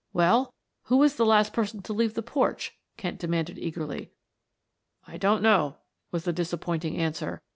"Well, 0.13 0.51
who 0.85 0.97
was 0.97 1.13
the 1.15 1.27
last 1.27 1.53
person 1.53 1.83
to 1.83 1.93
leave 1.93 2.15
the 2.15 2.23
porch?" 2.23 2.75
Kent 2.97 3.19
demanded 3.19 3.59
eagerly. 3.59 4.09
"I 5.05 5.17
don't 5.17 5.43
know," 5.43 5.77
was 6.11 6.23
the 6.23 6.33
disappointing 6.33 6.97
answer. 6.97 7.43